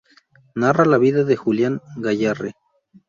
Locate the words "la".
0.87-0.97